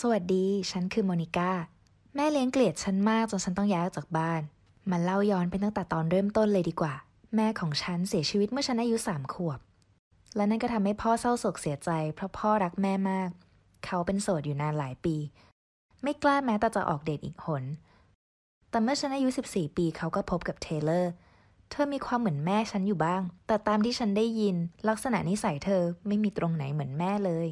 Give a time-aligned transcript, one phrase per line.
[0.00, 1.50] สวัสดี ฉันคือโมนิก้า
[2.14, 4.42] แม่เลี้ยงเกลียดฉันมากจนฉันต้องย้ายออกจากบ้าน
[4.90, 6.94] มาเล่าย้อนไปตั้งแต่ตอนเริ่มต้นเลยดีกว่า
[7.36, 9.58] แม่ของฉันเสียชีวิตเมื่อฉันอายุสามขวบ
[10.36, 13.30] และนั่นก็ทำให้พ่อเศร้าโศกเสียใจ เพราะพ่อรักแม่มาก
[13.84, 15.16] เขาเป็นโสดอยู่นานหลายปี
[16.02, 17.64] ไม่กล้าแม้แต่จะออกเดทอีกหน
[18.70, 21.12] แต่เมื่อฉันอายุ 14 ปีเขาก็พบกับเทเลอร์
[21.70, 24.56] เธอมีความเหมือนแม่ฉันอยู่บ้าง แต่ตามที่ฉันได้ยิน
[24.88, 27.48] ลักษณะนิสัยเธอไม่มีตรงไหนเหมือนแม่เลย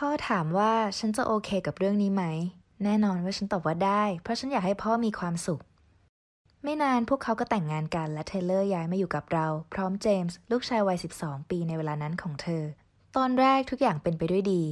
[0.00, 2.24] พ่อถามว่าฉันจะโอเคกับเรื่องนี้ไหม
[2.84, 5.62] แน่นอนว่าฉันตอบว่าได้ เพราะฉันอยากให้พ่อมีความสุข
[6.62, 12.64] ไม่นานพวกเขาก็แต่งงานกันและเทเลอร์ย้ายมาอยู่กับเรา พร้อมเจมส์ลูกชายวัย 12 ปีในเวลานั้นของเธอ
[13.16, 14.62] ตอนแรกทุกอย่างเป็นไปด้วยดี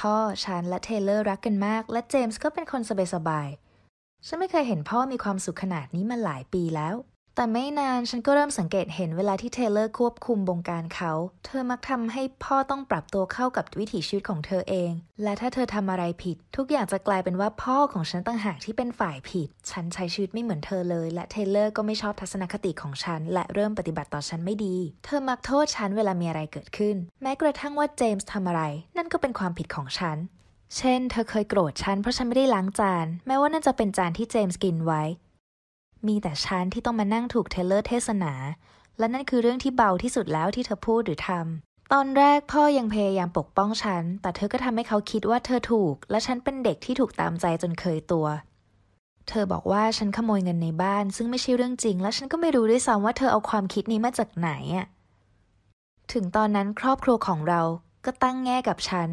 [0.00, 2.82] พ่อฉันและเทเลอร์รักกันมาก และเจมส์ก็เป็นคน
[3.14, 6.94] สบายๆฉันไม่เคยเห็นพ่อมีความสุขขนาดนี้มาหลายปีแล้ว
[7.40, 11.12] แต่ไม่นานฉันก็เริ่มสังเกตเห็นเวลาที่เทเลอร์ควบคุมบงการเขา
[11.46, 14.90] เธอมักทำให้พ่อต้องปรับตัวเข้ากับวิถีชีวิตของเธอเอง
[15.22, 28.62] และถ้าเธอทำอะไรผิด ทุกอย่างจะกลายเป็นว่าพ่อของฉันต่างหากที่เป็นฝ่ายผิด ฉันใช้ชีวิตไม่เหมือนเธอเลย และเทเลอร์ก็ไม่ชอบทัศนคติของฉัน และเริ่มปฏิบัติต่อฉันไม่ดี เธอมักโทษฉันเวลามีอะไรเกิดขึ้น แม้กระทั่งว่าเจมส์ทำอะไร
[28.96, 30.16] นั่นก็เป็นความผิดของฉัน
[30.76, 35.04] เช่น เธอเคยโกรธฉันเพราะฉันไม่ได้ล้างจาน แม้ว่านั่นจะเป็นจานที่เจมส์กินไว้
[36.06, 38.32] มีแต่ฉันที่ต้องมานั่งถูกเทเลอร์เทศนา
[38.98, 48.26] และนั่นคือเรื่องที่เบาที่สุดแล้วที่เธอพูดหรือทำตอนแรกพ่อยังพยายามปกป้องฉัน แต่เธอก็ทำให้เขาคิดว่าเธอถูก และฉันเป็นเด็กที่ถูกตามใจจนเคยตัว
[49.28, 54.86] เธอบอกว่าฉันขโมยเงินในบ้าน ซึ่งไม่ใช่เรื่องจริง และฉันก็ไม่รู้ด้วยซ้ำว่าเธอเอาความคิดนี้มาจากไหนอะ
[56.12, 57.60] ถึงตอนนั้นครอบครัวของเรา
[58.04, 59.08] ก็ตั้งแง่กับฉัน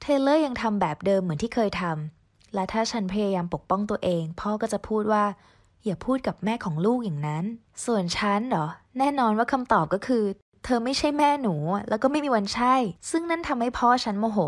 [0.00, 5.24] เทเลอร์ยังทำแบบเดิมเหมือนที่เคยทำและถ้าฉันพยายามปกป้องตัวเอง พ่อก็จะพูดว่า
[5.84, 7.44] อย่าพูดกับแม่ของลูกอย่างนั้น
[7.84, 8.66] ส่วนฉันเหรอ
[8.98, 10.24] แน่นอนว่าคำตอบก็คือ
[10.64, 11.54] เธอไม่ใช่แม่หนู
[11.88, 12.74] แล้วก็ไม่มีวันใช่
[13.10, 14.38] ซึ่งนั่นทำให้พ่อฉันโมโห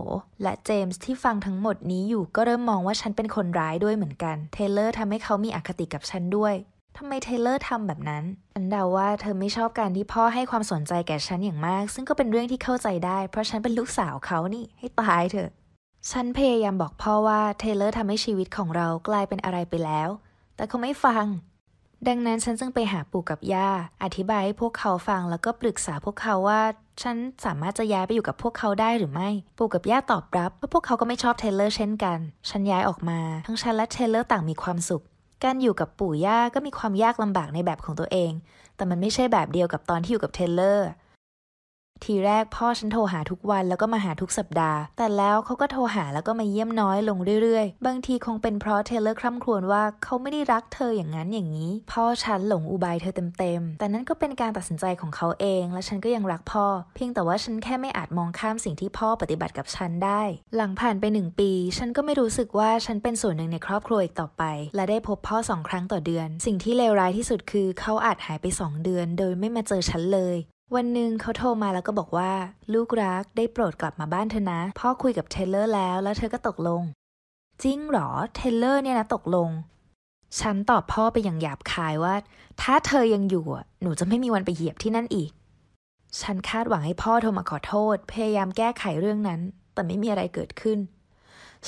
[0.42, 6.54] และเจมส์ที่ฟังทั้งหมดนี้อยู่ก็เริ่มมองว่าฉันเป็นคนร้ายด้วยเหมือนกัน เทเลอร์ทำให้เขามีอคติกับฉันด้วย
[6.96, 15.50] ทำไมเทเลอร์ทำแบบนั้น ฉันเดาว่าเธอไม่ชอบการที่พ่อให้ความสนใจแก่ฉันอย่างมาก ซึ่งก็เป็นเรื่องที่เข้าใจได้ เพราะฉันเป็นลูกสาวเขานี่ ให้ตายเถอะ
[16.10, 20.08] ฉันพยายามบอกพ่อว่าเทเลอร์ทำให้ชีวิตของเรากลายเป็นอะไรไปแล้ว
[20.60, 21.24] แต่เขาไม่ฟัง
[22.08, 23.68] ดังนั้นฉันจึงไปหาปู่กับย่า
[24.02, 26.60] อธิบายให้พวกเขาฟังแล้วก็ปรึกษาพวกเขาว่า
[27.02, 29.28] ฉันสามารถจะย้ายไปอยู่กับพวกเขาได้หรือไม่
[29.58, 32.18] ปู่กับย่าตอบรับว่าพวกเขาก็ไม่ชอบเทเลอร์เช่นกัน
[32.50, 35.02] ฉันย้ายออกมา ทั้งฉันและเทเลอร์ต่างมีความสุข
[35.44, 38.32] การอยู่กับปู่ย่าก็มีความยากลำบากในแบบของตัวเอง
[38.76, 40.88] แต่มันไม่ใช่แบบเดียวกับตอนที่อยู่กับเทเลอร์
[42.04, 60.22] ทีแรกพ่อฉันโทรหาทุกวันแล้วก็มาหาทุกสัปดาห์ แต่แล้วเขาก็โทรหาแล้วก็มาเยี่ยมน้อยลงเรื่อยๆ บางทีคงเป็นเพราะเทเลอร์คร่ำครวญว่าเขาไม่ได้รักเธออย่างนั้นอย่างนี้ พ่อฉันหลงอุบายเธอเต็มๆ แต่นั่นก็เป็นการตัดสินใจของเขาเอง และฉันก็ยังรักพ่อ เพียงแต่ว่าฉันแค่ไม่อาจมองข้ามสิ่งที่พ่อปฏิบัติกับฉันได้
[60.56, 64.42] หลังผ่านไปหนึ่งปี ฉันก็ไม่รู้สึกว่าฉันเป็นส่วนหนึ่งในครอบครัวอีกต่อไป
[64.74, 70.38] และได้พบพ่อสองครั้งต่อเดือน สิ่งที่เลวร้ายที่สุดคือเขาอาจหายไปสองเดือน โดยไม่มาเจอฉันเลย
[70.76, 72.32] วันหนึ่งเขาโทรมาแล้วก็บอกว่า
[72.74, 76.82] ลูกรักได้โปรดกลับมาบ้านเถอะนะ พ่อคุยกับเทเลอร์แล้ว แล้วเธอก็ตกลง
[77.62, 79.50] จริงเหรอ เทเลอร์เนี่ยนะตกลง
[80.40, 82.14] ฉันตอบพ่อไปอย่างหยาบคายว่า
[82.62, 85.30] ถ้าเธอยังอยู่อะหนูจะไม่มีวันไปเหยียบที่นั่นอีก
[86.20, 89.40] ฉันคาดหวังให้พ่อโทรมาขอโทษ พยายามแก้ไขเรื่องนั้น
[89.74, 90.78] แต่ไม่มีอะไรเกิดขึ้น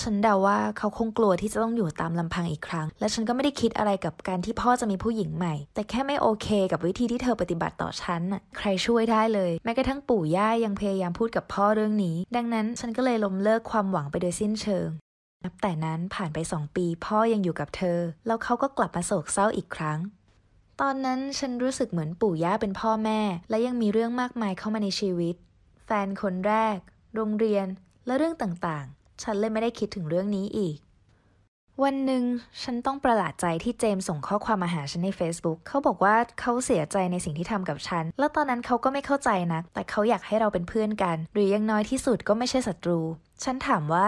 [0.00, 14.88] ฉันเดาว่าเขาคงกลัวที่จะต้องอยู่ตามลำพังอีกครั้ง และฉันก็ไม่ได้คิดอะไรกับการที่พ่อจะมีผู้หญิงใหม่ แต่แค่ไม่โอเคกับวิธีที่เธอปฏิบัติต่อฉันน่ะใครช่วยได้เลย แม้กระทั่งปู่ย่ายังพยายามพูดกับพ่อเรื่องนี้ ดังนั้นฉันก็เลยล้มเลิกความหวังไปโดยสิ้นเชิง
[15.44, 19.98] นับแต่นั้นผ่านไปสองปีพ่อยังอยู่กับเธอ แล้วเขาก็กลับมาโศกเศร้าอีกครั้ง
[20.80, 23.20] ตอนนั้นฉันรู้สึกเหมือนปู่ย่าเป็นพ่อแม่
[23.50, 25.34] และยังมีเรื่องมากมายเข้ามาในชีวิต
[25.86, 26.78] แฟนคนแรก
[27.14, 27.66] โรงเรียน
[28.06, 30.76] และเรื่องต่างๆ ฉันเลยไม่ได้คิดถึงเรื่องนี้อีก
[31.82, 32.24] วันหนึ่ง
[32.62, 43.00] ฉันต้องประหลาดใจที่เจมส่งข้อความมาหาฉันใน Facebook เขาบอกว่าเขาเสียใจในสิ่งที่ทำกับฉัน แล้วตอนนั้นเขาก็ไม่เข้าใจนะ แต่เขาอยากให้เราเป็นเพื่อนกัน หรือยังน้อยที่สุดก็ไม่ใช่ศัตรู
[43.44, 44.06] ฉันถามว่า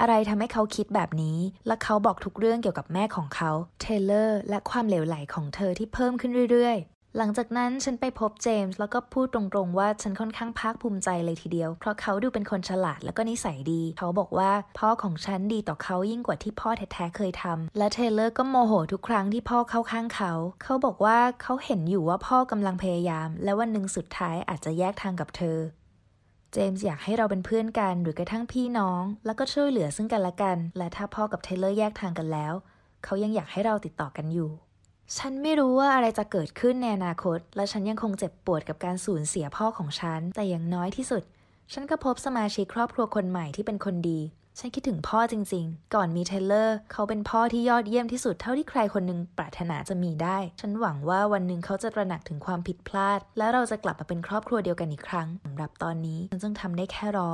[0.00, 20.32] อะไรทำให้เขาคิดแบบนี้ และเขาบอกทุกเรื่องเกี่ยวกับแม่ของเขา เทเลอร์ และความเหลวไหลของเธอที่เพิ่มขึ้นเรื่อยๆ หลังจากนั้นฉันไปพบเจมส์แล้วก็พูดตรงๆว่าฉันค่อนข้างภาคภูมิใจเลยทีเดียว เพราะเขาดูเป็นคนฉลาดแล้วก็นิสัยดี เขาบอกว่าพ่อของฉันดีต่อเขายิ่งกว่าที่พ่อแท้ๆเคยทำและเทเลอร์ก็โมโหทุกครั้งที่พ่อเข้าข้างเขา
[20.62, 25.58] เขาบอกว่าเขาเห็นอยู่ว่าพ่อกำลังพยายาม และวันหนึ่งสุดท้ายอาจจะแยกทางกับเธอ
[26.52, 32.52] เจมส์อยากให้เราเป็นเพื่อนกันหรือกระทั่งพี่น้อง แล้วก็ช่วยเหลือซึ่งกันและกัน และถ้าพ่อกับเทเลอร์แยกทางกันแล้ว
[33.04, 34.50] เขายังอยากให้เราติดต่อกันอยู่
[35.18, 41.22] ฉันไม่รู้ว่าอะไรจะเกิดขึ้นในอนาคต และฉันยังคงเจ็บปวดกับการสูญเสียพ่อของฉัน แต่อย่างน้อยที่สุด
[41.72, 44.20] ฉันก็พบสมาชิกครอบครัวคนใหม่ที่เป็นคนดี
[44.58, 57.32] ฉันคิดถึงพ่อจริงๆ ก่อนมีเทเลอร์ เขาเป็นพ่อที่ยอดเยี่ยมที่สุดเท่าที่ใครคนหนึ่งปรารถนาจะมีได้ ฉันหวังว่าวันหนึ่งเขาจะตระหนักถึงความผิดพลาด และเราจะกลับมาเป็นครอบครัวเดียวกันอีกครั้งสำหรับตอนนี้ฉันจึงทำได้แค่รอ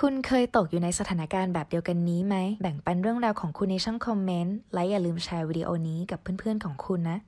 [0.00, 7.18] คุณเคยตกอยู่ในสถานการณ์แบบเดียวกันนี้ไหม แบ่งปันเรื่องราวของคุณในช่องคอมเมนต์ และอย่าลืมแชร์วิดีโอนี้กับเพื่อนๆของคุณนะ